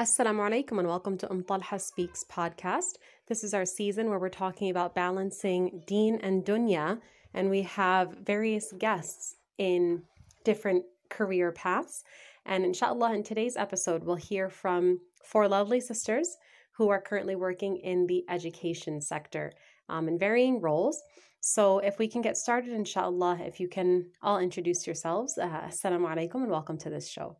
[0.00, 2.98] Assalamu alaikum and welcome to Um Talha Speaks podcast.
[3.26, 7.00] This is our season where we're talking about balancing deen and dunya,
[7.34, 10.04] and we have various guests in
[10.44, 12.04] different career paths.
[12.46, 16.36] And inshallah, in today's episode, we'll hear from four lovely sisters
[16.76, 19.50] who are currently working in the education sector
[19.88, 21.02] um, in varying roles.
[21.40, 25.36] So, if we can get started, inshallah, if you can all introduce yourselves.
[25.36, 27.36] Uh, Assalamu alaikum and welcome to this show.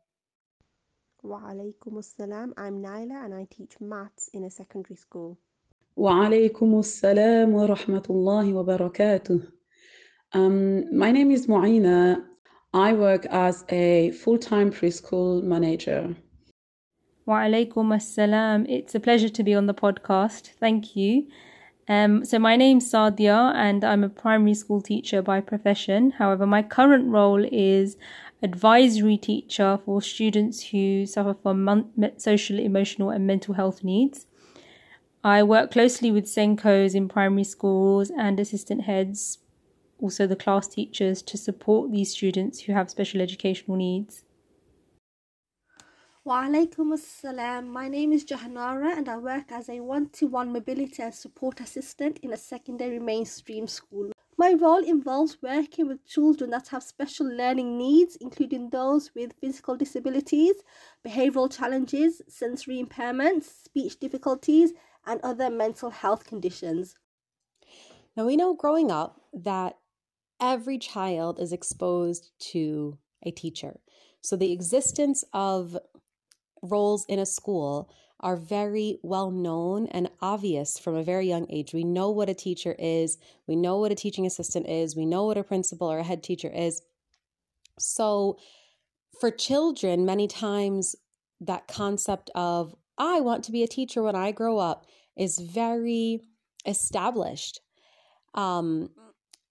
[1.21, 2.52] Wa alaikum assalam.
[2.58, 5.38] I'm Naila and I teach maths in a secondary school.
[5.98, 9.41] وعليكم السلام ورحمة الله وبركاته.
[10.34, 12.23] Um, my name is Mu'ina.
[12.73, 16.16] I work as a full-time preschool manager.
[17.26, 18.66] Wa alaikum assalam.
[18.68, 20.50] It's a pleasure to be on the podcast.
[20.59, 21.27] Thank you.
[21.88, 26.12] Um, so my name's Sadia and I'm a primary school teacher by profession.
[26.12, 27.98] However, my current role is
[28.42, 34.27] advisory teacher for students who suffer from social, emotional, and mental health needs.
[35.24, 39.38] I work closely with SENCOs in primary schools and assistant heads,
[40.01, 44.24] also the class teachers, to support these students who have special educational needs.
[46.24, 47.66] Wa alaikum assalam.
[47.68, 51.59] My name is Jahanara and I work as a one to one mobility and support
[51.60, 54.13] assistant in a secondary mainstream school.
[54.39, 59.77] My role involves working with children that have special learning needs, including those with physical
[59.77, 60.55] disabilities,
[61.05, 64.75] behavioral challenges, sensory impairments, speech difficulties,
[65.05, 66.94] and other mental health conditions.
[68.16, 69.77] Now, we know growing up that
[70.41, 73.81] every child is exposed to a teacher.
[74.21, 75.77] So, the existence of
[76.62, 77.91] roles in a school
[78.21, 81.72] are very well known and obvious from a very young age.
[81.72, 85.27] We know what a teacher is, we know what a teaching assistant is, we know
[85.27, 86.83] what a principal or a head teacher is.
[87.78, 88.38] So,
[89.21, 90.97] for children, many times
[91.41, 96.21] that concept of, I want to be a teacher when I grow up is very
[96.66, 97.60] established.
[98.34, 98.91] Um,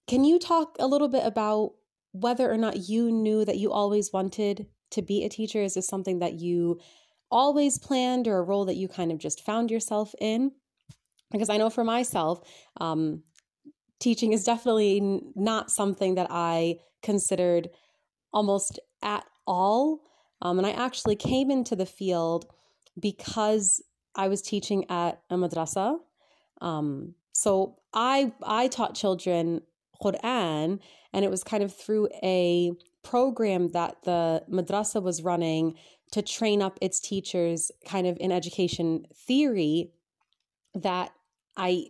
[0.07, 1.73] can you talk a little bit about
[2.11, 5.61] whether or not you knew that you always wanted to be a teacher?
[5.61, 6.79] Is this something that you
[7.29, 10.51] always planned or a role that you kind of just found yourself in?
[11.31, 12.39] Because I know for myself,
[12.79, 13.23] um,
[13.99, 17.69] teaching is definitely not something that I considered
[18.33, 20.01] almost at all.
[20.41, 22.45] Um, and I actually came into the field
[22.99, 23.81] because
[24.15, 25.97] I was teaching at a madrasa.
[26.61, 29.61] Um, so I I taught children
[30.01, 30.79] Quran,
[31.13, 32.71] and it was kind of through a
[33.03, 35.75] program that the madrasa was running
[36.11, 39.91] to train up its teachers kind of in education theory
[40.73, 41.11] that
[41.55, 41.87] I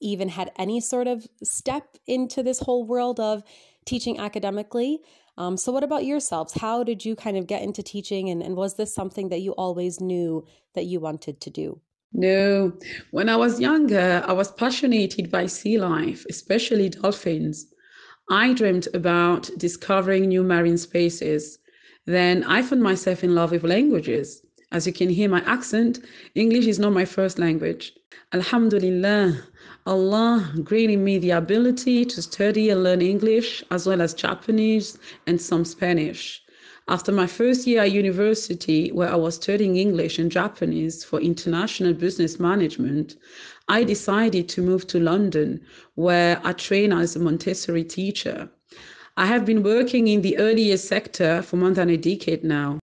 [0.00, 3.42] even had any sort of step into this whole world of
[3.84, 5.00] teaching academically.
[5.36, 6.52] Um, so, what about yourselves?
[6.54, 9.52] How did you kind of get into teaching, and, and was this something that you
[9.52, 11.80] always knew that you wanted to do?
[12.12, 12.72] No,
[13.10, 17.66] when I was younger, I was passionate by sea life, especially dolphins.
[18.30, 21.58] I dreamed about discovering new marine spaces.
[22.08, 24.40] Then I found myself in love with languages.
[24.72, 25.98] As you can hear my accent,
[26.34, 27.92] English is not my first language.
[28.32, 29.42] Alhamdulillah,
[29.84, 35.38] Allah granted me the ability to study and learn English as well as Japanese and
[35.38, 36.42] some Spanish.
[36.88, 41.92] After my first year at university, where I was studying English and Japanese for international
[41.92, 43.16] business management,
[43.68, 45.60] I decided to move to London,
[45.94, 48.48] where I train as a Montessori teacher.
[49.18, 52.78] I have been working in the early years sector for more than a decade now.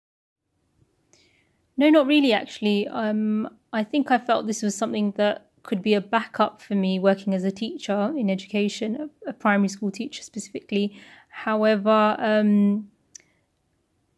[1.78, 2.90] No, not really, actually.
[2.90, 7.00] Um, I think I felt this was something that could be a backup for me
[7.00, 11.00] working as a teacher in education, a, a primary school teacher specifically.
[11.30, 12.90] However, um,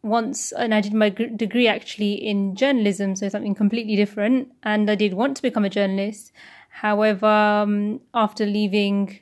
[0.02, 4.96] once, and I did my degree actually in journalism, so something completely different, and I
[4.96, 6.32] did want to become a journalist.
[6.70, 9.20] However, um, after leaving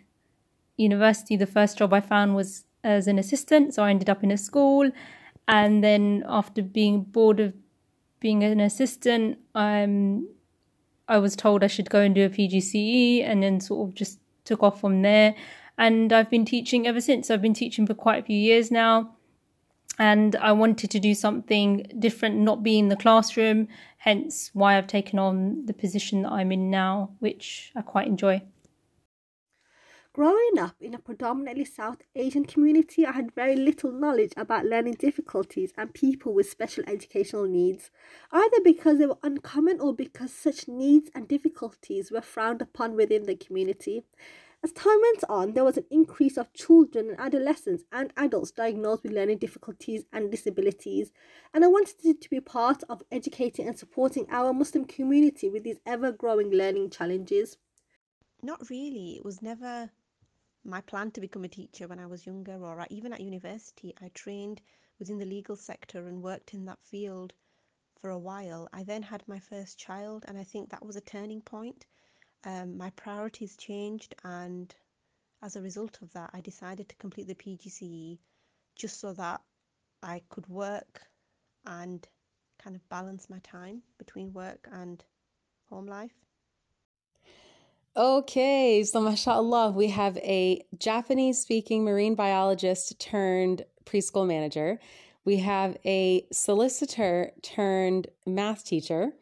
[0.78, 4.30] university, the first job I found was as an assistant, so I ended up in
[4.30, 4.90] a school.
[5.48, 7.52] And then after being bored of
[8.20, 10.28] being an assistant, um,
[11.08, 14.18] I was told I should go and do a PGCE, and then sort of just
[14.44, 15.34] took off from there.
[15.78, 17.30] And I've been teaching ever since.
[17.30, 19.16] I've been teaching for quite a few years now
[19.98, 23.68] and I wanted to do something different, not be in the classroom,
[23.98, 28.42] hence why I've taken on the position that I'm in now, which I quite enjoy.
[30.16, 34.94] Growing up in a predominantly South Asian community, I had very little knowledge about learning
[34.94, 37.90] difficulties and people with special educational needs,
[38.32, 43.24] either because they were uncommon or because such needs and difficulties were frowned upon within
[43.24, 44.04] the community.
[44.64, 49.02] As time went on, there was an increase of children and adolescents and adults diagnosed
[49.02, 51.12] with learning difficulties and disabilities,
[51.52, 55.80] and I wanted to be part of educating and supporting our Muslim community with these
[55.84, 57.58] ever growing learning challenges.
[58.42, 59.16] Not really.
[59.16, 59.90] It was never
[60.66, 63.94] my plan to become a teacher when I was younger, or even at university.
[64.02, 64.60] I trained
[64.98, 67.32] within the legal sector and worked in that field
[68.00, 68.68] for a while.
[68.72, 71.86] I then had my first child, and I think that was a turning point
[72.46, 74.74] um, my priorities changed, and
[75.42, 78.18] as a result of that, I decided to complete the PGCE
[78.76, 79.42] just so that
[80.02, 81.02] I could work
[81.64, 82.06] and
[82.58, 85.04] kind of balance my time between work and
[85.68, 86.25] home life.
[87.98, 94.78] Okay, so mashallah, we have a Japanese speaking marine biologist turned preschool manager.
[95.24, 99.12] We have a solicitor turned math teacher.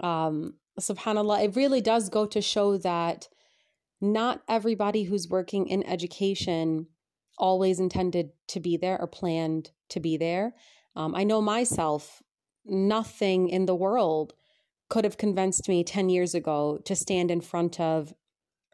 [0.00, 3.30] Um, subhanallah, it really does go to show that
[3.98, 6.88] not everybody who's working in education
[7.38, 10.54] always intended to be there or planned to be there.
[10.94, 12.22] Um, I know myself,
[12.66, 14.34] nothing in the world
[14.92, 18.12] could have convinced me 10 years ago to stand in front of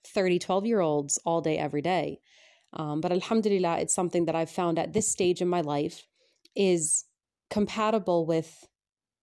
[0.04, 2.18] 30, 12 year olds all day, every day.
[2.72, 6.08] Um, but alhamdulillah, it's something that I've found at this stage in my life
[6.56, 7.04] is
[7.50, 8.66] compatible with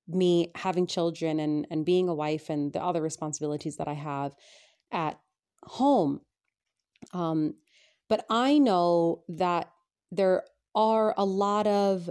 [0.07, 4.33] me having children and, and being a wife and the other responsibilities that I have
[4.89, 5.19] at
[5.63, 6.21] home.
[7.11, 7.55] Um,
[8.07, 9.69] but I know that
[10.13, 10.43] there
[10.73, 12.09] are a lot of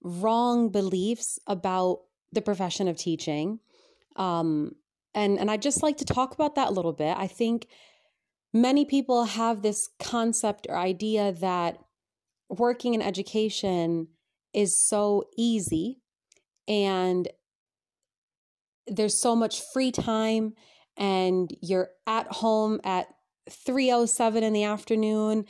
[0.00, 3.58] wrong beliefs about the profession of teaching.
[4.16, 4.72] Um,
[5.14, 7.16] and, and I'd just like to talk about that a little bit.
[7.16, 7.66] I think
[8.52, 11.78] many people have this concept or idea that
[12.48, 14.08] working in education
[14.52, 16.00] is so easy
[16.66, 17.28] and
[18.86, 20.54] there's so much free time
[20.96, 23.06] and you're at home at
[23.48, 25.44] 307 in the afternoon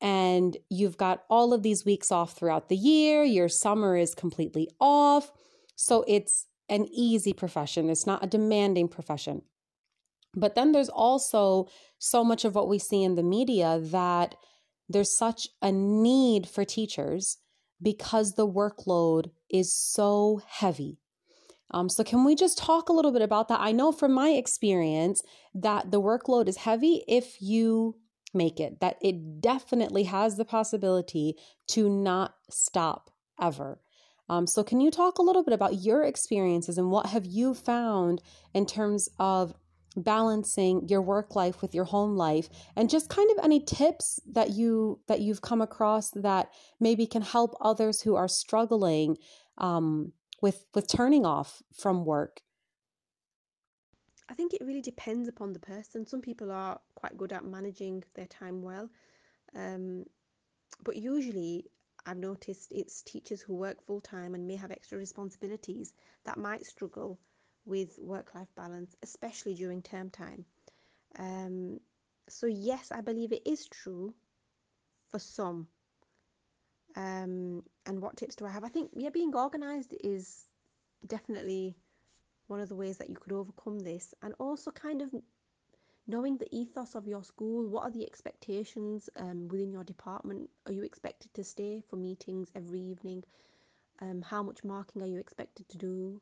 [0.00, 4.68] and you've got all of these weeks off throughout the year your summer is completely
[4.80, 5.30] off
[5.74, 9.42] so it's an easy profession it's not a demanding profession
[10.36, 11.66] but then there's also
[11.98, 14.34] so much of what we see in the media that
[14.88, 17.38] there's such a need for teachers
[17.82, 20.98] because the workload is so heavy.
[21.72, 23.60] Um, so, can we just talk a little bit about that?
[23.60, 25.22] I know from my experience
[25.52, 27.96] that the workload is heavy if you
[28.32, 31.34] make it, that it definitely has the possibility
[31.68, 33.10] to not stop
[33.40, 33.80] ever.
[34.28, 37.54] Um, so, can you talk a little bit about your experiences and what have you
[37.54, 38.22] found
[38.54, 39.54] in terms of
[39.96, 42.48] balancing your work life with your home life?
[42.74, 46.50] And just kind of any tips that you that you've come across that
[46.80, 49.16] maybe can help others who are struggling
[49.58, 50.12] um,
[50.42, 52.40] with with turning off from work?
[54.28, 56.04] I think it really depends upon the person.
[56.04, 58.90] Some people are quite good at managing their time well
[59.56, 60.04] um,
[60.82, 61.64] but usually
[62.06, 65.92] i've noticed it's teachers who work full time and may have extra responsibilities
[66.24, 67.18] that might struggle
[67.66, 70.44] with work life balance, especially during term time.
[71.18, 71.80] Um,
[72.28, 74.14] so, yes, I believe it is true
[75.10, 75.66] for some.
[76.96, 78.64] Um, and what tips do I have?
[78.64, 80.46] I think, yeah, being organized is
[81.06, 81.76] definitely
[82.46, 85.10] one of the ways that you could overcome this, and also kind of
[86.06, 87.68] knowing the ethos of your school.
[87.68, 90.50] What are the expectations um, within your department?
[90.66, 93.24] Are you expected to stay for meetings every evening?
[94.00, 96.20] Um, how much marking are you expected to do?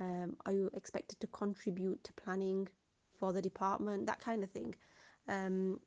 [0.00, 2.68] um, are you expected to contribute to planning
[3.18, 4.74] for the department that kind of thing
[5.28, 5.78] um,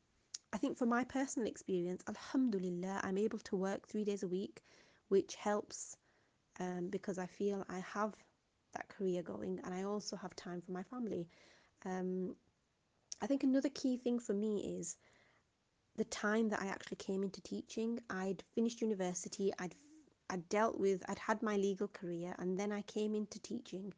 [0.53, 4.61] i think from my personal experience alhamdulillah i'm able to work three days a week
[5.09, 5.97] which helps
[6.59, 8.13] um, because i feel i have
[8.73, 11.27] that career going and i also have time for my family
[11.85, 12.35] um,
[13.21, 14.97] i think another key thing for me is
[15.95, 19.75] the time that i actually came into teaching i'd finished university i'd
[20.29, 23.93] I'd dealt with, I'd had my legal career, and then I came into teaching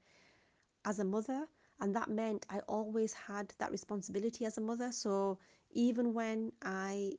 [0.86, 1.48] as a mother,
[1.80, 4.92] and that meant I always had that responsibility as a mother.
[4.92, 5.40] So
[5.72, 7.14] even when I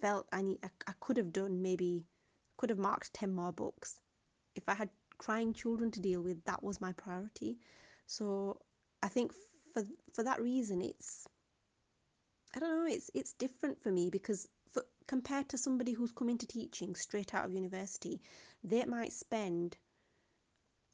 [0.00, 2.04] felt I need, I, I could have done maybe,
[2.56, 3.98] could have marked 10 more books.
[4.54, 7.58] If I had crying children to deal with, that was my priority.
[8.06, 8.60] So
[9.02, 9.32] I think
[9.76, 11.26] for for that reason, it's
[12.54, 16.30] I don't know, it's it's different for me because for, compared to somebody who's come
[16.30, 18.22] into teaching straight out of university,
[18.64, 19.76] they might spend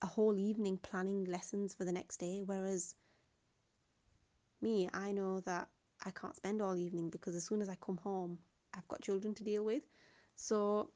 [0.03, 2.43] a whole evening planning lessons for the next day.
[2.45, 2.97] Whereas
[4.61, 5.69] me, I know that
[6.05, 8.39] I can't spend all evening because as soon as I come home,
[8.75, 9.85] I've got children to deal with.
[10.35, 10.91] So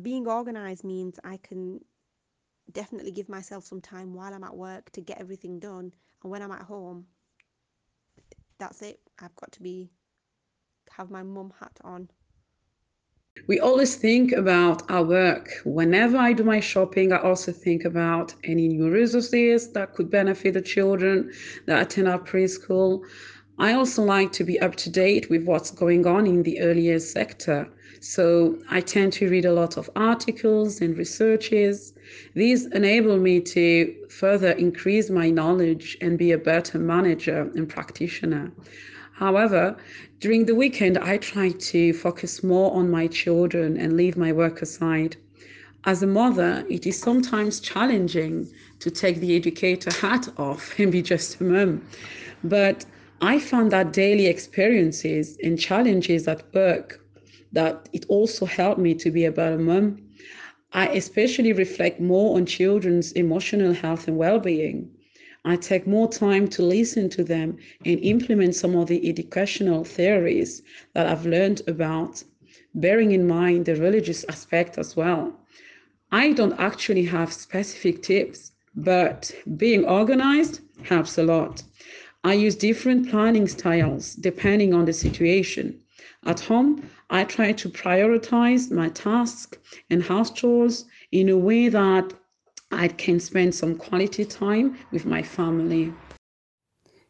[0.00, 1.80] being organized means I can
[2.70, 5.92] definitely give myself some time while I'm at work to get everything done.
[6.22, 7.06] And when I'm at home,
[8.58, 9.00] that's it.
[9.18, 9.90] I've got to be
[10.90, 12.08] have my mum hat on.
[13.48, 15.48] We always think about our work.
[15.64, 20.54] Whenever I do my shopping, I also think about any new resources that could benefit
[20.54, 21.32] the children
[21.66, 23.02] that attend our preschool.
[23.58, 26.82] I also like to be up to date with what's going on in the early
[26.82, 27.68] years sector.
[28.02, 31.94] So I tend to read a lot of articles and researches.
[32.34, 38.50] These enable me to further increase my knowledge and be a better manager and practitioner.
[39.12, 39.76] However,
[40.18, 44.62] during the weekend, I try to focus more on my children and leave my work
[44.62, 45.16] aside.
[45.84, 48.48] As a mother, it is sometimes challenging
[48.80, 51.86] to take the educator hat off and be just a mum.
[52.42, 52.84] But
[53.20, 56.98] I found that daily experiences and challenges at work
[57.52, 59.98] that it also helped me to be a better mom.
[60.72, 64.90] I especially reflect more on children's emotional health and well-being.
[65.44, 70.62] I take more time to listen to them and implement some of the educational theories
[70.94, 72.22] that I've learned about,
[72.74, 75.34] bearing in mind the religious aspect as well.
[76.12, 81.62] I don't actually have specific tips, but being organized helps a lot.
[82.24, 85.80] I use different planning styles depending on the situation.
[86.24, 89.58] At home, I try to prioritize my tasks
[89.90, 92.12] and house chores in a way that
[92.70, 95.92] I can spend some quality time with my family.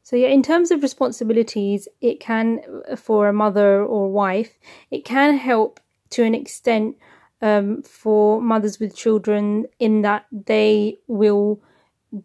[0.02, 2.60] So, yeah, in terms of responsibilities, it can,
[2.96, 4.58] for a mother or wife,
[4.90, 5.78] it can help
[6.10, 6.96] to an extent
[7.42, 11.60] um, for mothers with children in that they will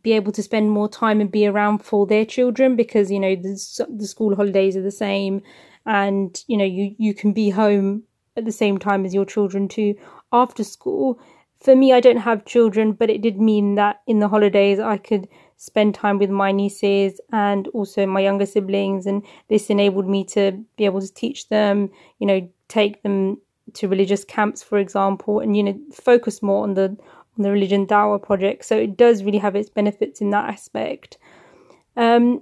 [0.01, 3.36] be able to spend more time and be around for their children because, you know,
[3.36, 5.41] the, the school holidays are the same
[5.88, 8.03] and you know you you can be home
[8.36, 9.96] at the same time as your children too
[10.32, 11.20] after school.
[11.60, 14.96] For me i don't have children but it did mean that in the holidays i
[14.96, 20.24] could spend time with my nieces and also my younger siblings and this enabled me
[20.25, 21.89] to be able to teach them
[22.20, 23.41] you know take them
[23.74, 26.96] to religious camps for example and you know focus more on the
[27.38, 28.65] on the religion dawah project.
[28.65, 31.17] So it does really have its benefits in that aspect.
[31.96, 32.41] Um,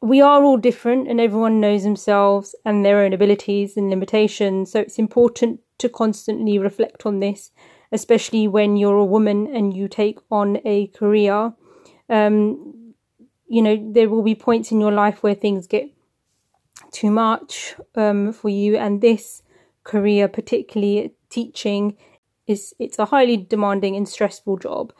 [0.00, 4.72] we are all different and everyone knows themselves and their own abilities and limitations.
[4.72, 7.50] So it's important to constantly reflect on this,
[7.92, 11.52] especially when you're a woman and you take on a career.
[12.08, 12.94] Um,
[13.46, 15.90] you know, there will be points in your life where things get
[16.92, 19.42] too much um, for you, and this
[19.84, 21.96] career, particularly teaching,
[22.46, 24.92] is it's a highly demanding and stressful job.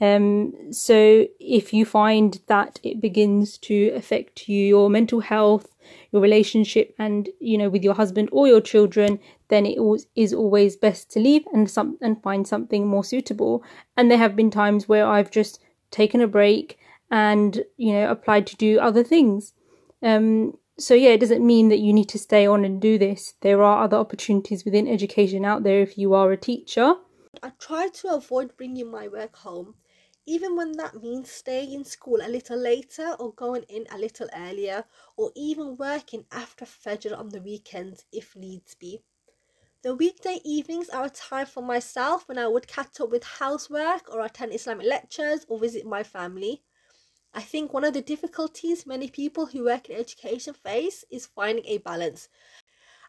[0.00, 5.74] Um, so if you find that it begins to affect you, your mental health,
[6.12, 9.78] your relationship, and you know with your husband or your children, then it
[10.14, 13.64] is always best to leave and some and find something more suitable.
[13.96, 15.60] And there have been times where I've just
[15.90, 16.78] taken a break
[17.10, 19.54] and you know applied to do other things.
[20.02, 23.34] Um, so yeah, it doesn't mean that you need to stay on and do this.
[23.40, 26.96] There are other opportunities within education out there if you are a teacher.
[27.42, 29.74] I try to avoid bringing my work home
[30.26, 34.28] even when that means staying in school a little later or going in a little
[34.36, 34.84] earlier
[35.16, 39.00] or even working after Fajr on the weekends if needs be.
[39.82, 44.12] The weekday evenings are a time for myself when I would catch up with housework
[44.12, 46.62] or attend Islamic lectures or visit my family.
[47.32, 51.66] I think one of the difficulties many people who work in education face is finding
[51.66, 52.28] a balance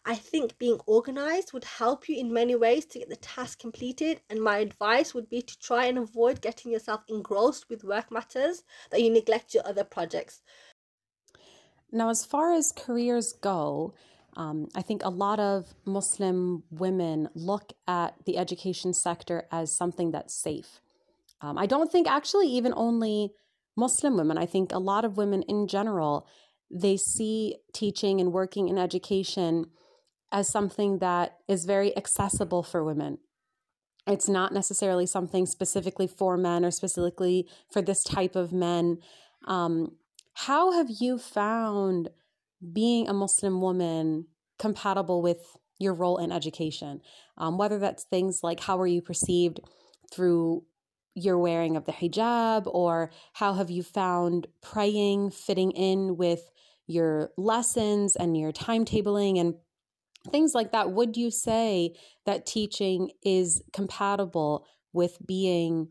[0.08, 4.22] I think being organized would help you in many ways to get the task completed,
[4.30, 8.64] and my advice would be to try and avoid getting yourself engrossed with work matters
[8.90, 10.42] that you neglect your other projects.
[11.92, 13.94] Now, as far as careers go,
[14.38, 20.12] um, I think a lot of Muslim women look at the education sector as something
[20.12, 20.80] that's safe.
[21.42, 23.34] Um, I don't think actually even only
[23.76, 26.28] Muslim women, I think a lot of women in general,
[26.72, 29.66] they see teaching and working in education
[30.32, 33.20] as something that is very accessible for women.
[34.06, 39.00] It's not necessarily something specifically for men or specifically for this type of men.
[39.46, 39.98] Um,
[40.34, 42.10] how have you found
[42.74, 44.28] being a Muslim woman
[44.60, 47.02] compatible with your role in education?
[47.38, 49.60] Um, whether that's things like how are you perceived
[50.12, 50.64] through
[51.14, 56.52] your wearing of the hijab, or how have you found praying fitting in with
[56.86, 59.56] your lessons and your timetabling and
[60.28, 60.92] things like that.
[60.92, 65.90] Would you say that teaching is compatible with being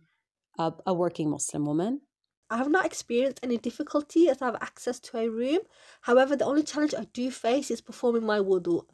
[0.58, 2.00] a, a working Muslim woman?
[2.48, 5.58] I have not experienced any difficulty as I have access to a room.
[6.02, 8.84] However, the only challenge I do face is performing my wudu.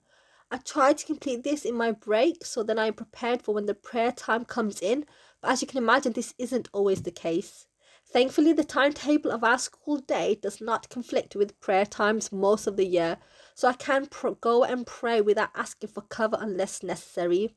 [0.51, 3.67] I try to complete this in my break so then I am prepared for when
[3.67, 5.07] the prayer time comes in,
[5.41, 7.67] but as you can imagine, this isn't always the case.
[8.13, 12.77] Thankfully, the timetable of our school day does not conflict with prayer times most of
[12.77, 13.17] the year,
[13.55, 17.55] so I can pr- go and pray without asking for cover unless necessary.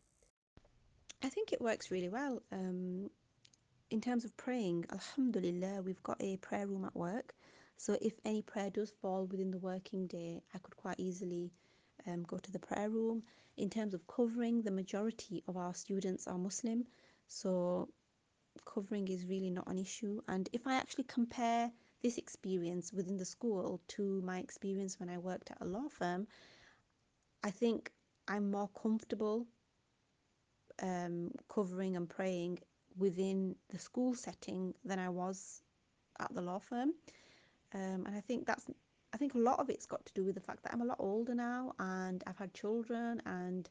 [1.23, 2.41] I think it works really well.
[2.51, 3.09] Um,
[3.89, 7.33] in terms of praying, Alhamdulillah, we've got a prayer room at work.
[7.77, 11.51] So if any prayer does fall within the working day, I could quite easily
[12.07, 13.23] um, go to the prayer room.
[13.57, 16.85] In terms of covering, the majority of our students are Muslim.
[17.27, 17.89] So
[18.65, 20.21] covering is really not an issue.
[20.27, 21.71] And if I actually compare
[22.05, 26.27] this experience within the school to my experience when I worked at a law firm,
[27.43, 27.91] I think
[28.27, 29.47] I'm more comfortable
[30.83, 32.59] um, covering and praying
[32.95, 35.63] within the school setting than I was
[36.19, 36.93] at the law firm.
[37.73, 38.65] Um, and I think that's
[39.13, 40.85] I think a lot of it's got to do with the fact that I'm a
[40.85, 43.67] lot older now and I've had children and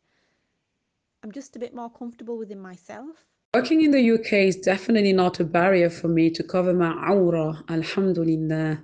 [1.22, 3.16] I'm just a bit more comfortable within myself.
[3.54, 7.62] Working in the UK is definitely not a barrier for me to cover my awrah.
[7.70, 8.82] Alhamdulillah.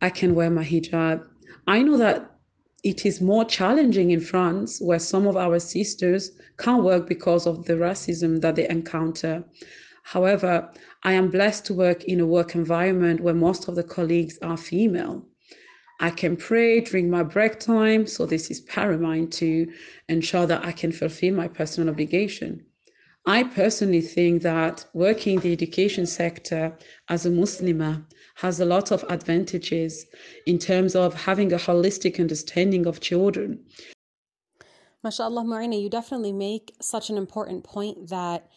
[0.00, 1.28] I can wear my hijab.
[1.66, 2.38] I know that
[2.82, 7.66] it is more challenging in France, where some of our sisters can't work because of
[7.66, 9.44] the racism that they encounter.
[10.04, 10.70] However,
[11.02, 14.56] I am blessed to work in a work environment where most of the colleagues are
[14.56, 15.26] female.
[16.00, 19.70] I can pray during my break time, so this is paramount to
[20.08, 22.64] ensure that I can fulfill my personal obligation.
[23.24, 26.76] I personally think that working in the education sector
[27.08, 28.04] as a Muslimah
[28.36, 30.06] has a lot of advantages
[30.46, 33.64] in terms of having a holistic understanding of children.
[35.04, 38.48] MashaAllah, Marina, you definitely make such an important point that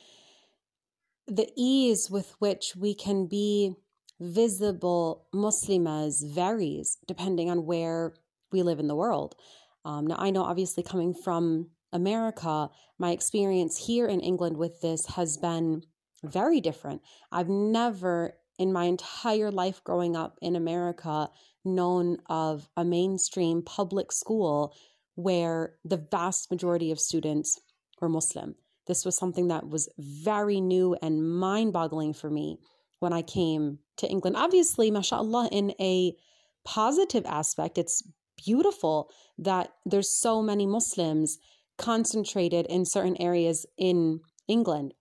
[1.27, 3.75] the ease with which we can be
[4.19, 8.13] visible Muslimas varies depending on where
[8.51, 9.35] we live in the world.
[9.83, 15.05] Um, now, I know obviously coming from America, my experience here in England with this
[15.07, 15.81] has been
[16.23, 17.01] very different.
[17.31, 21.29] I've never in my entire life growing up in America
[21.63, 24.75] known of a mainstream public school
[25.15, 27.59] where the vast majority of students
[28.01, 28.55] were Muslim.
[28.87, 32.59] This was something that was very new and mind boggling for me
[32.99, 34.35] when I came to England.
[34.35, 36.15] Obviously, mashallah, in a
[36.63, 38.03] positive aspect, it's
[38.37, 41.39] beautiful that there's so many Muslims
[41.77, 44.93] concentrated in certain areas in England,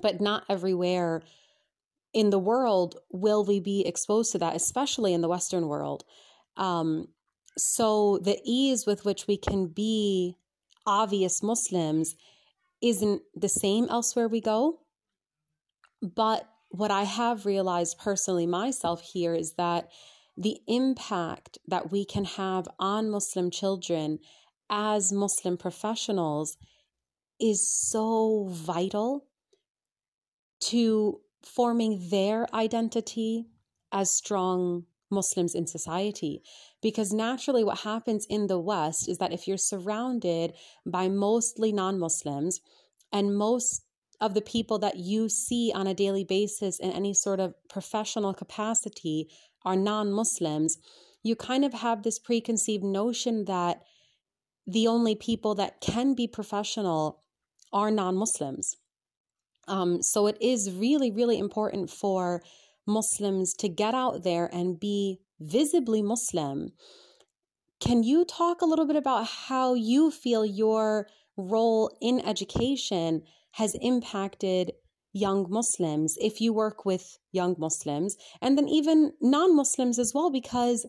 [0.00, 1.22] but not everywhere
[2.12, 6.04] in the world will we be exposed to that, especially in the Western world.
[6.56, 7.08] Um,
[7.58, 10.36] so the ease with which we can be
[10.86, 12.14] obvious Muslims
[12.80, 14.80] isn't the same elsewhere we go.
[16.02, 19.90] But what I have realized personally myself here is that
[20.36, 24.18] the impact that we can have on Muslim children
[24.70, 26.56] as Muslim professionals
[27.40, 29.26] is so vital
[30.60, 33.46] to forming their identity
[33.92, 36.42] as strong Muslims in society.
[36.82, 40.52] Because naturally, what happens in the West is that if you're surrounded
[40.84, 42.60] by mostly non Muslims
[43.12, 43.82] and most
[44.20, 48.34] of the people that you see on a daily basis in any sort of professional
[48.34, 49.28] capacity
[49.64, 50.78] are non Muslims,
[51.22, 53.82] you kind of have this preconceived notion that
[54.66, 57.22] the only people that can be professional
[57.72, 58.76] are non Muslims.
[59.68, 62.42] Um, so it is really, really important for
[62.86, 66.72] Muslims to get out there and be visibly Muslim.
[67.80, 73.74] Can you talk a little bit about how you feel your role in education has
[73.80, 74.72] impacted
[75.12, 80.30] young Muslims if you work with young Muslims and then even non Muslims as well?
[80.30, 80.86] Because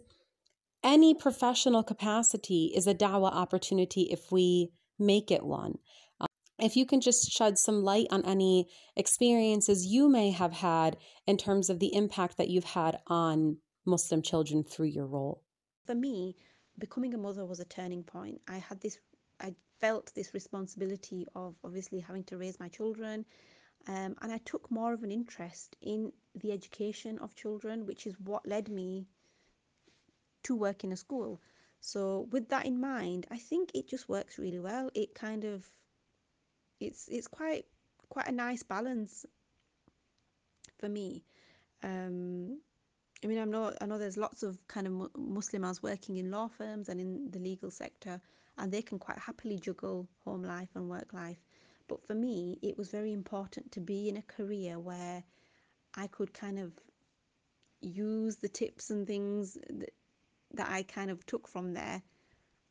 [0.83, 5.77] any professional capacity is a dawah opportunity if we make it one
[6.59, 11.37] if you can just shed some light on any experiences you may have had in
[11.37, 15.43] terms of the impact that you've had on Muslim children through your role.
[15.85, 16.35] For me,
[16.79, 18.41] becoming a mother was a turning point.
[18.47, 18.97] I had this,
[19.39, 23.25] I felt this responsibility of obviously having to raise my children.
[23.87, 28.15] Um, and I took more of an interest in the education of children, which is
[28.19, 29.07] what led me
[30.43, 31.41] to work in a school.
[31.79, 34.89] So, with that in mind, I think it just works really well.
[34.93, 35.69] It kind of
[36.79, 37.65] it's it's quite
[38.09, 39.25] quite a nice balance
[40.79, 41.23] for me.
[41.83, 42.59] Um,
[43.23, 46.47] I mean, I know I know there's lots of kind of Muslims working in law
[46.47, 48.21] firms and in the legal sector,
[48.57, 51.37] and they can quite happily juggle home life and work life.
[51.87, 55.23] But for me, it was very important to be in a career where
[55.95, 56.73] I could kind of
[57.81, 59.57] use the tips and things
[60.57, 62.01] that, I kind of took from there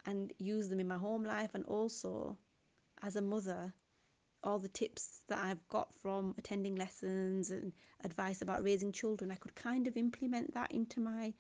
[0.04, 2.36] and use them in my home life and also
[3.02, 3.72] as a mother
[4.46, 7.72] all the tips that I've got from attending lessons and
[8.04, 11.34] advice about raising children, I could kind of implement that into my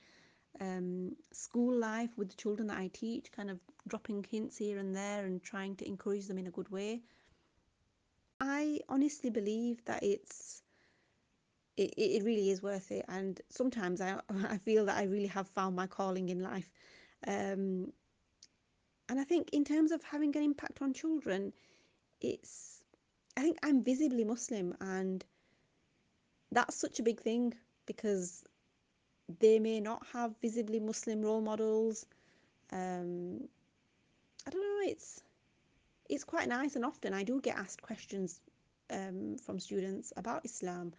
[0.60, 4.94] um, school life with the children that I teach, kind of dropping hints here and
[4.94, 7.02] there and trying to encourage them in a good way.
[8.40, 10.62] I honestly believe that it's
[11.76, 15.48] it, it really is worth it and sometimes I, I feel that I really have
[15.48, 16.70] found my calling in life
[17.26, 17.92] um,
[19.08, 21.52] and I think in terms of having an impact on children
[22.20, 22.82] it's
[23.36, 25.24] I think I'm visibly Muslim and
[26.52, 27.52] that's such a big thing
[27.86, 28.42] because
[29.40, 32.06] they may not have visibly Muslim role models.
[32.72, 33.48] Um,
[34.46, 34.90] I don't know.
[34.90, 35.22] It's
[36.08, 38.40] it's quite nice, and often I do get asked questions
[38.90, 40.92] um, from students about Islam.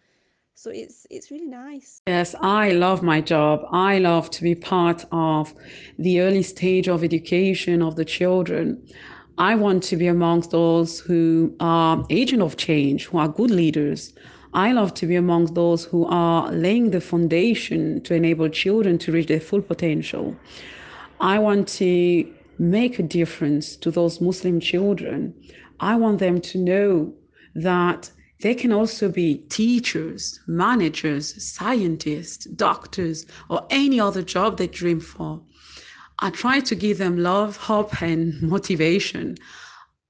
[0.60, 2.02] So it's it's really nice.
[2.08, 3.56] Yes, I love my job.
[3.70, 5.54] I love to be part of
[5.98, 8.64] the early stage of education of the children.
[9.50, 14.12] I want to be amongst those who are agent of change, who are good leaders,
[14.54, 19.12] I love to be amongst those who are laying the foundation to enable children to
[19.12, 20.34] reach their full potential.
[21.20, 25.34] I want to make a difference to those Muslim children.
[25.80, 27.12] I want them to know
[27.54, 35.00] that they can also be teachers, managers, scientists, doctors, or any other job they dream
[35.00, 35.40] for.
[36.20, 39.36] I try to give them love, hope, and motivation.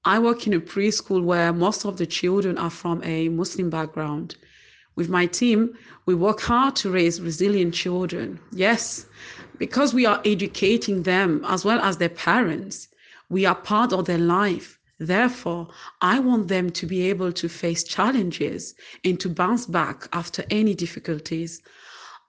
[0.05, 4.35] I work in a preschool where most of the children are from a Muslim background.
[4.95, 8.39] With my team, we work hard to raise resilient children.
[8.51, 9.05] Yes,
[9.57, 12.87] because we are educating them as well as their parents.
[13.29, 14.78] We are part of their life.
[14.99, 15.69] Therefore,
[16.01, 20.75] I want them to be able to face challenges and to bounce back after any
[20.75, 21.61] difficulties.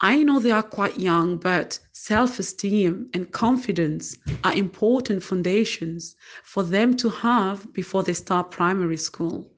[0.00, 6.62] I know they are quite young, but self esteem and confidence are important foundations for
[6.62, 9.50] them to have before they start primary school.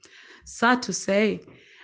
[0.45, 1.43] Sad to say,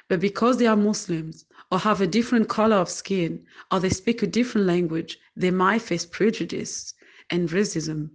[0.08, 4.22] but because they are Muslims or have a different color of skin or they speak
[4.22, 6.94] a different language, they might face prejudice
[7.28, 8.10] and racism.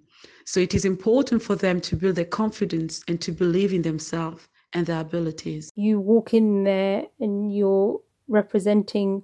[0.46, 4.48] So it is important for them to build their confidence and to believe in themselves
[4.74, 5.72] and their abilities.
[5.76, 9.24] You walk in there and you're representing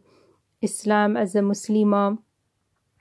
[0.62, 2.18] Islam as a Muslima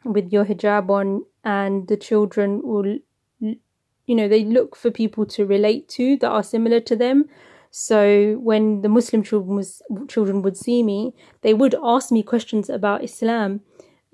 [0.05, 2.99] with your hijab on, and the children will,
[3.41, 7.25] you know, they look for people to relate to that are similar to them.
[7.71, 9.63] So when the Muslim children,
[10.09, 13.61] children would see me, they would ask me questions about Islam,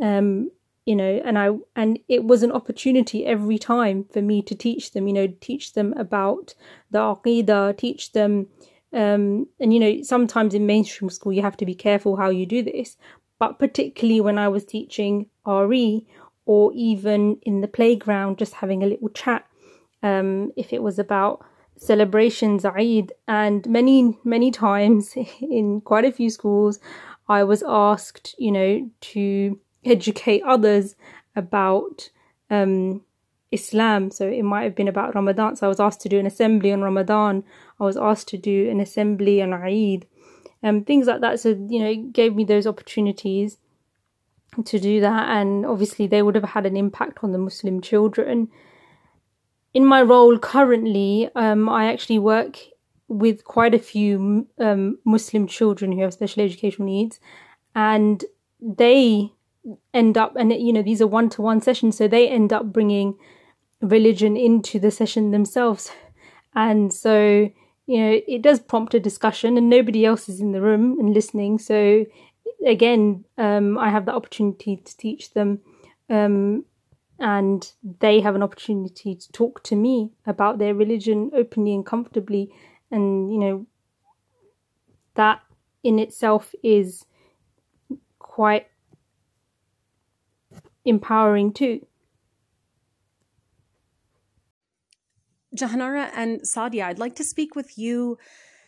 [0.01, 0.51] um,
[0.87, 4.93] you know, and I and it was an opportunity every time for me to teach
[4.93, 6.55] them, you know, teach them about
[6.91, 8.49] the aqidah, teach them,
[8.93, 12.45] um, and you know, sometimes in mainstream school you have to be careful how you
[12.45, 12.97] do this,
[13.39, 16.07] but particularly when I was teaching RE
[16.47, 19.47] or even in the playground, just having a little chat.
[20.03, 21.43] Um, if it was about
[21.79, 26.79] celebrations, Eid, and many, many times in quite a few schools,
[27.29, 30.95] I was asked, you know, to educate others
[31.37, 32.11] about
[32.51, 33.03] um,
[33.51, 34.11] Islam.
[34.11, 35.57] So it might have been about Ramadan.
[35.57, 37.45] So I was asked to do an assembly on Ramadan.
[37.81, 40.07] I was asked to do an assembly on Eid
[40.65, 41.39] um, things like that.
[41.39, 43.59] So you know, it gave me those opportunities
[44.65, 48.49] to do that, and obviously they would have had an impact on the Muslim children.
[49.75, 52.59] In my role currently, um, I actually work
[53.09, 57.21] with quite a few um, Muslim children who have special educational needs,
[57.75, 58.25] and
[58.61, 59.33] they
[59.93, 62.73] end up, and you know, these are one to one sessions, so they end up
[62.73, 63.17] bringing
[63.81, 65.91] religion into the session themselves,
[66.55, 67.51] and so
[67.87, 71.13] you know, it does prompt a discussion and nobody else is in the room and
[71.13, 71.59] listening.
[71.59, 72.07] So
[72.67, 75.61] again, um, I have the opportunity to teach them,
[76.09, 76.65] um,
[77.19, 82.53] and they have an opportunity to talk to me about their religion openly and comfortably.
[82.91, 83.67] And, you know,
[85.15, 85.43] that
[85.83, 87.05] in itself is
[88.19, 88.67] quite
[90.85, 91.87] empowering too.
[95.57, 98.19] Jahanara and Sadia, I'd like to speak with you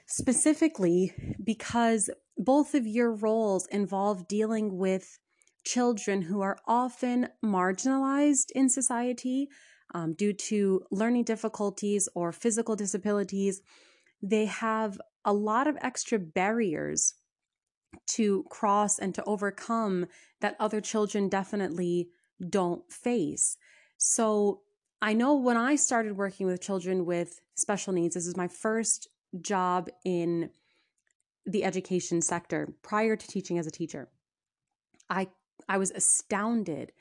[0.07, 5.18] specifically because both of your roles involve dealing with
[5.64, 9.48] children who are often marginalized in society
[9.94, 13.62] um, due to learning difficulties or physical disabilities.
[14.22, 17.14] They have a lot of extra barriers
[18.07, 20.07] to cross and to overcome
[20.40, 22.09] that other children definitely
[22.49, 23.57] don't face.
[23.99, 24.61] So,
[25.03, 29.09] I know when I started working with children with special needs, this is my first
[29.40, 30.51] job in
[31.45, 34.09] the education sector prior to teaching as a teacher.
[35.09, 35.29] I
[35.69, 36.92] I was astounded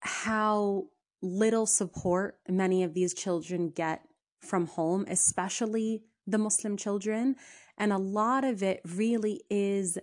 [0.00, 0.86] how
[1.22, 4.02] little support many of these children get
[4.40, 7.36] from home, especially the Muslim children.
[7.78, 9.98] And a lot of it really is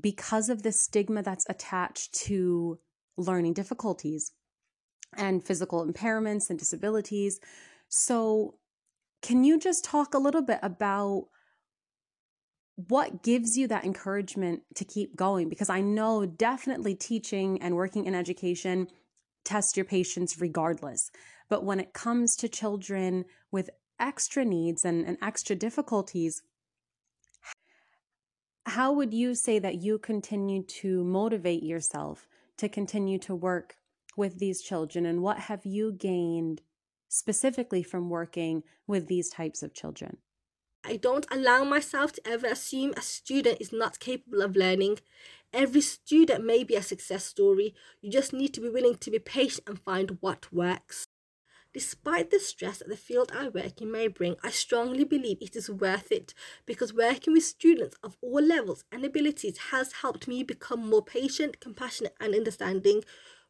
[0.00, 2.78] because of the stigma that's attached to
[3.16, 4.32] learning difficulties
[5.16, 7.40] and physical impairments and disabilities.
[7.88, 8.54] So,
[9.20, 11.26] can you just talk a little bit about
[12.88, 15.48] what gives you that encouragement to keep going?
[15.48, 18.88] Because I know definitely teaching and working in education
[19.44, 21.10] test your patience regardless.
[21.48, 26.42] But when it comes to children with extra needs and, and extra difficulties,
[28.66, 33.76] how would you say that you continue to motivate yourself to continue to work
[34.16, 35.04] with these children?
[35.06, 36.62] And what have you gained
[37.08, 40.18] specifically from working with these types of children?
[40.84, 44.98] I don't allow myself to ever assume a student is not capable of learning.
[45.52, 47.74] Every student may be a success story.
[48.00, 51.06] You just need to be willing to be patient and find what works.
[51.74, 55.56] Despite the stress that the field I work in may bring, I strongly believe it
[55.56, 56.34] is worth it
[56.66, 61.60] because working with students of all levels and abilities has helped me become more patient,
[61.60, 63.02] compassionate, and understanding.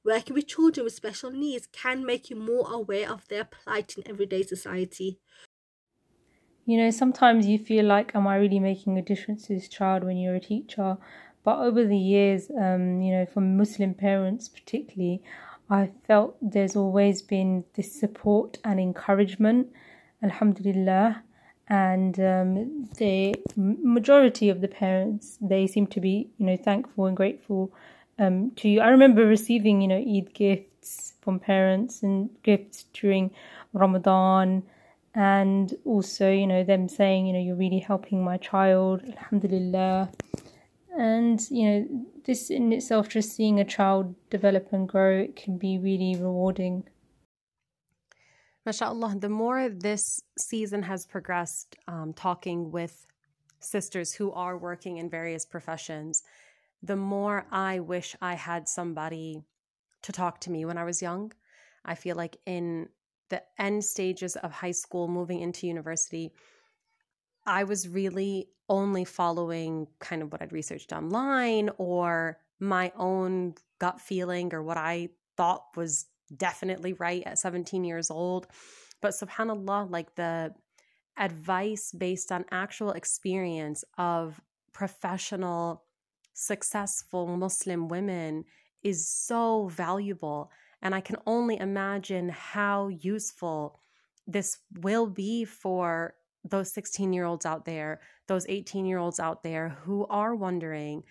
[0.04, 4.06] Working with children with special needs can make you more aware of their plight in
[4.08, 5.20] everyday society.
[6.64, 10.04] You know, sometimes you feel like, am I really making a difference to this child
[10.04, 10.96] when you're a teacher?
[11.44, 15.22] But over the years, um, you know, from Muslim parents particularly,
[15.70, 19.68] I felt there's always been this support and encouragement,
[20.22, 21.22] alhamdulillah.
[21.68, 27.16] And um, the majority of the parents, they seem to be, you know, thankful and
[27.16, 27.72] grateful
[28.18, 28.81] um, to you.
[28.81, 33.31] I remember receiving, you know, Eid gifts from parents and gifts during
[33.72, 34.64] Ramadan
[35.14, 40.11] and also you know them saying you know you're really helping my child alhamdulillah
[40.98, 45.59] and you know this in itself just seeing a child develop and grow it can
[45.59, 46.85] be really rewarding.
[48.64, 53.07] Mashallah the more this season has progressed um, talking with
[53.61, 56.22] sisters who are working in various professions
[56.83, 59.44] the more i wish i had somebody
[60.02, 61.33] to talk to me when i was young.
[61.85, 62.88] I feel like in
[63.28, 66.33] the end stages of high school, moving into university,
[67.46, 74.00] I was really only following kind of what I'd researched online or my own gut
[74.00, 78.46] feeling or what I thought was definitely right at 17 years old.
[79.00, 80.55] But subhanAllah, like the
[81.18, 84.40] advice based on actual experience of
[84.72, 85.85] professional,
[86.33, 88.44] successful Muslim women
[88.83, 90.50] is so valuable.
[90.81, 93.78] And I can only imagine how useful
[94.26, 99.42] this will be for those 16 year olds out there, those 18 year olds out
[99.42, 101.02] there who are wondering,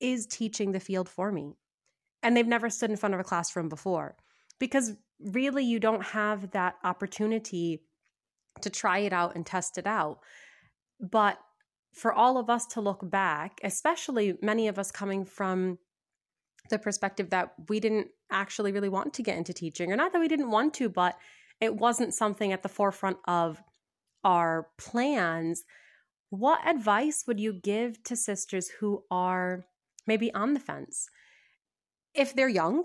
[0.00, 1.54] is teaching the field for me?
[2.22, 4.16] And they've never stood in front of a classroom before
[4.58, 7.82] because really you don't have that opportunity
[8.60, 10.18] to try it out and test it out.
[11.00, 11.38] But
[11.92, 15.78] for all of us to look back, especially many of us coming from
[16.70, 20.20] the perspective that we didn't actually really want to get into teaching, or not that
[20.20, 21.16] we didn't want to, but
[21.60, 23.62] it wasn't something at the forefront of
[24.28, 25.64] our plans.
[26.28, 29.64] What advice would you give to sisters who are
[30.06, 31.08] maybe on the fence?
[32.12, 32.84] If they're young,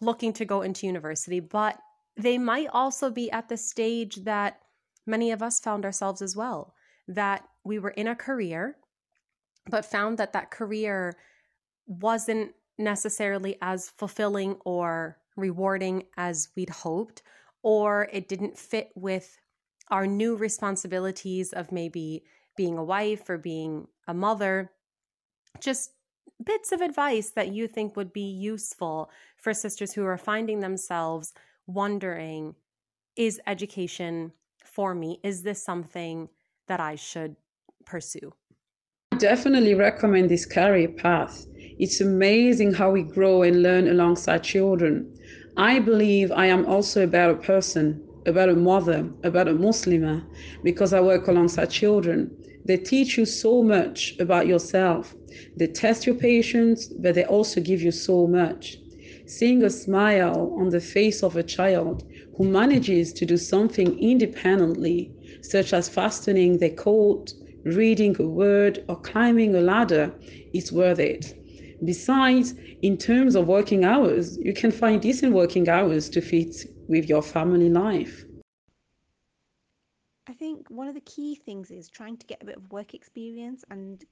[0.00, 1.80] looking to go into university, but
[2.16, 4.60] they might also be at the stage that
[5.04, 6.74] many of us found ourselves as well,
[7.08, 8.76] that we were in a career,
[9.68, 11.16] but found that that career
[11.86, 17.22] wasn't necessarily as fulfilling or rewarding as we'd hoped,
[17.64, 19.36] or it didn't fit with
[19.88, 22.24] our new responsibilities of maybe
[22.56, 24.72] being a wife or being a mother.
[25.60, 25.92] Just
[26.42, 31.32] bits of advice that you think would be useful for sisters who are finding themselves
[31.66, 32.54] wondering
[33.16, 34.32] is education
[34.64, 35.20] for me?
[35.22, 36.28] Is this something
[36.66, 37.36] that I should
[37.84, 38.32] pursue?
[39.18, 41.46] Definitely recommend this career path.
[41.78, 45.16] It's amazing how we grow and learn alongside children.
[45.56, 50.22] I believe I am also a better person, a mother, about a Muslimah,
[50.62, 52.30] because I work alongside children.
[52.64, 55.14] They teach you so much about yourself.
[55.56, 58.78] They test your patience, but they also give you so much.
[59.26, 62.04] Seeing a smile on the face of a child
[62.36, 67.32] who manages to do something independently, such as fastening their coat,
[67.64, 70.12] reading a word, or climbing a ladder,
[70.52, 71.34] is worth it.
[71.84, 77.08] Besides, in terms of working hours, you can find decent working hours to fit with
[77.08, 78.24] your family life.
[80.26, 82.94] I think one of the key things is trying to get a bit of work
[82.94, 84.02] experience and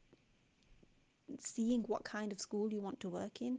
[1.40, 3.58] seeing what kind of school you want to work in.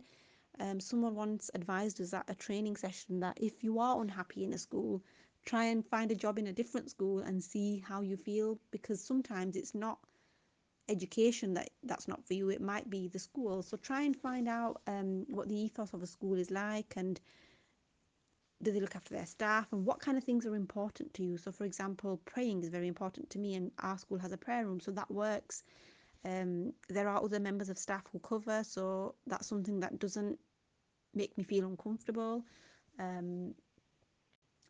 [0.60, 4.54] Um, someone once advised us at a training session that if you are unhappy in
[4.54, 5.02] a school,
[5.46, 9.04] try and find a job in a different school and see how you feel because
[9.04, 9.98] sometimes it's not
[10.90, 14.50] education that that's not for you it might be the school so try and find
[14.50, 17.22] out um, what the ethos of a school is like and
[18.64, 21.38] do they look after their staff and what kind of things are important to you?
[21.38, 24.66] So for example praying is very important to me and our school has a prayer
[24.66, 25.64] room so that works.
[26.26, 30.40] Um, there are other members of staff who cover so that's something that doesn't
[31.14, 32.44] make me feel uncomfortable.
[33.00, 33.54] Um,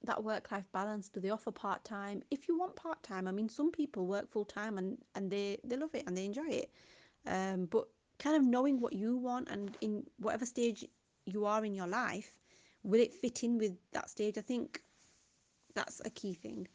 [0.05, 3.31] that work life balance do they offer part time if you want part time i
[3.31, 6.49] mean some people work full time and and they they love it and they enjoy
[6.49, 6.69] it.
[7.25, 7.87] Um, but
[8.19, 10.85] kind of knowing what you want and in whatever stage
[11.25, 12.33] you are in your life
[12.83, 14.81] will it fit in with that stage i think
[15.75, 16.67] that's a key thing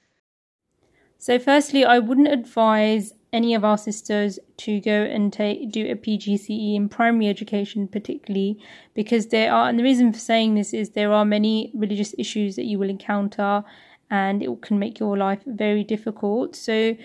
[1.20, 5.96] so, firstly, I wouldn't advise any of our sisters to go and take do a
[5.96, 8.62] PGCE in primary education, particularly
[8.94, 12.54] because there are, and the reason for saying this is there are many religious issues
[12.54, 13.64] that you will encounter,
[14.08, 16.54] and it can make your life very difficult.
[16.54, 16.96] So,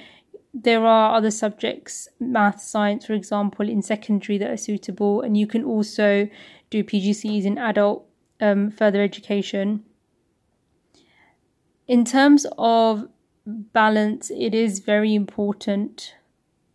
[0.54, 5.48] there are other subjects, math, science, for example, in secondary that are suitable, and you
[5.48, 6.30] can also
[6.70, 8.06] do PGCEs in adult
[8.44, 9.84] um, further education.
[11.88, 13.08] In terms of
[13.46, 16.16] balance, it is very important.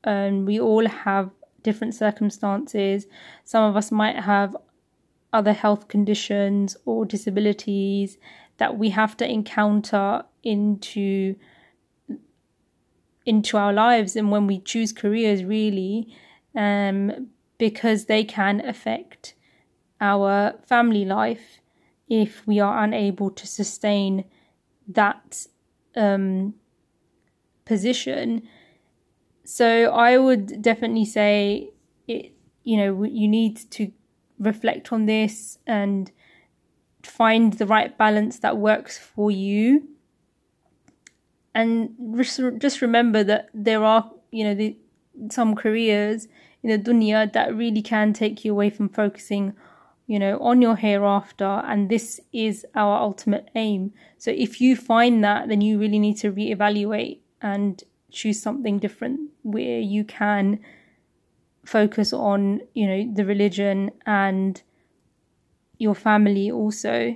[0.03, 1.31] And we all have
[1.63, 3.07] different circumstances.
[3.45, 4.57] Some of us might have
[5.33, 8.17] other health conditions or disabilities
[8.57, 11.37] that we have to encounter into
[13.27, 16.09] into our lives and when we choose careers really
[16.55, 17.29] um,
[17.59, 19.35] because they can affect
[20.01, 21.61] our family life
[22.09, 24.25] if we are unable to sustain
[24.87, 25.47] that
[25.97, 26.55] um,
[27.65, 28.43] position.
[29.45, 31.71] So I would definitely say
[32.07, 32.33] it.
[32.65, 33.91] You know, you need to
[34.39, 36.11] reflect on this and
[37.03, 39.89] find the right balance that works for you.
[41.55, 41.91] And
[42.59, 44.77] just remember that there are, you know, the,
[45.31, 46.29] some careers
[46.63, 49.55] in the dunya that really can take you away from focusing
[50.09, 53.93] you know, on your hereafter, and this is our ultimate aim.
[54.17, 59.21] So if you find that, then you really need to reevaluate and choose something different
[59.43, 60.61] where you can
[61.67, 64.63] focus on, you know, the religion and
[65.77, 67.15] your family also.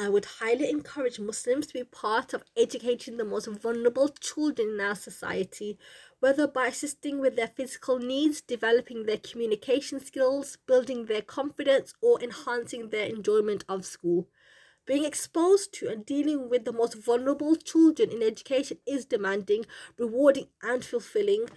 [0.00, 4.80] I would highly encourage Muslims to be part of educating the most vulnerable children in
[4.80, 5.76] our society,
[6.20, 12.22] whether by assisting with their physical needs, developing their communication skills, building their confidence, or
[12.22, 14.28] enhancing their enjoyment of school.
[14.86, 19.66] Being exposed to and dealing with the most vulnerable children in education is demanding,
[19.98, 21.48] rewarding, and fulfilling.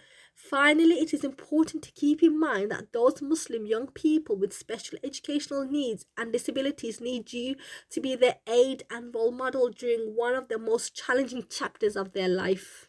[0.50, 4.98] Finally, it is important to keep in mind that those Muslim young people with special
[5.04, 7.56] educational needs and disabilities need you
[7.90, 12.14] to be their aid and role model during one of the most challenging chapters of
[12.14, 12.88] their life.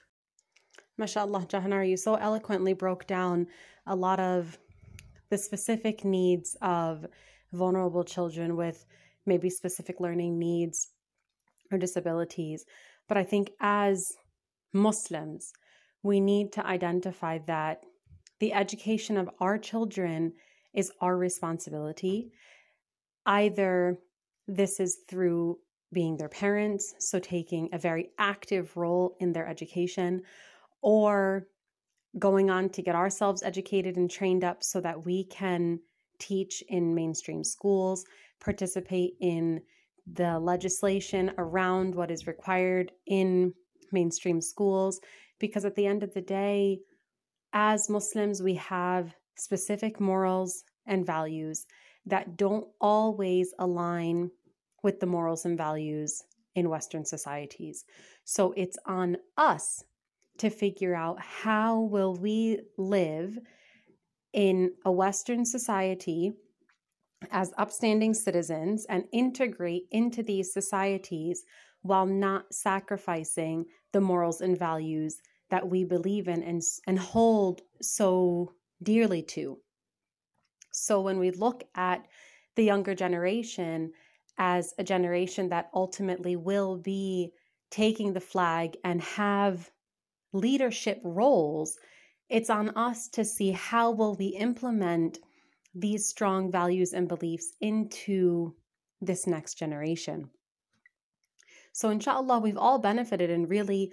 [1.00, 3.46] MashaAllah, Jahanar, you so eloquently broke down
[3.86, 4.58] a lot of
[5.28, 7.06] the specific needs of
[7.52, 8.86] vulnerable children with
[9.26, 10.88] maybe specific learning needs
[11.70, 12.64] or disabilities.
[13.08, 14.12] But I think as
[14.72, 15.52] Muslims,
[16.02, 17.82] we need to identify that
[18.40, 20.32] the education of our children
[20.74, 22.32] is our responsibility.
[23.26, 23.98] Either
[24.48, 25.58] this is through
[25.92, 30.22] being their parents, so taking a very active role in their education,
[30.80, 31.46] or
[32.18, 35.78] going on to get ourselves educated and trained up so that we can
[36.18, 38.04] teach in mainstream schools,
[38.40, 39.60] participate in
[40.12, 43.52] the legislation around what is required in
[43.92, 45.00] mainstream schools,
[45.42, 46.78] because at the end of the day,
[47.52, 51.66] as Muslims, we have specific morals and values
[52.06, 54.30] that don't always align
[54.84, 56.22] with the morals and values
[56.54, 57.84] in Western societies.
[58.24, 59.82] So it's on us
[60.38, 63.36] to figure out how will we live
[64.32, 66.34] in a Western society
[67.32, 71.42] as upstanding citizens and integrate into these societies
[71.82, 75.20] while not sacrificing the morals and values
[75.52, 78.50] that we believe in and, and hold so
[78.82, 79.58] dearly to.
[80.70, 82.06] So when we look at
[82.56, 83.92] the younger generation
[84.38, 87.32] as a generation that ultimately will be
[87.70, 89.70] taking the flag and have
[90.32, 91.76] leadership roles,
[92.30, 95.18] it's on us to see how will we implement
[95.74, 98.54] these strong values and beliefs into
[99.02, 100.30] this next generation.
[101.74, 103.92] So, inshallah, we've all benefited and really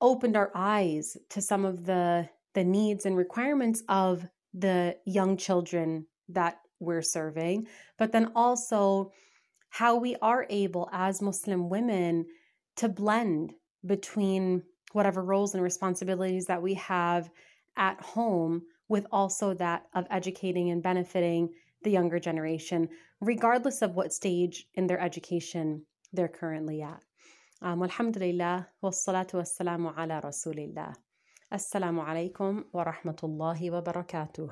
[0.00, 6.06] opened our eyes to some of the, the needs and requirements of the young children
[6.28, 7.66] that we're serving,
[7.98, 9.12] but then also
[9.68, 12.26] how we are able as Muslim women
[12.76, 13.52] to blend
[13.86, 17.30] between whatever roles and responsibilities that we have
[17.76, 21.48] at home with also that of educating and benefiting
[21.82, 22.88] the younger generation,
[23.20, 27.00] regardless of what stage in their education they're currently at.
[27.62, 30.94] Um, alhamdulillah, wassalatu wassalamu ala rasulillah.
[31.52, 34.50] Assalamu alaikum wa rahmatullahi wa barakatuh.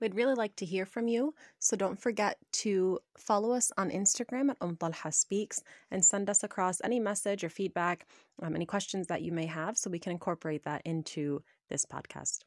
[0.00, 4.50] We'd really like to hear from you, so don't forget to follow us on Instagram
[4.50, 8.06] at Umtalha Speaks and send us across any message or feedback,
[8.40, 12.44] um, any questions that you may have, so we can incorporate that into this podcast.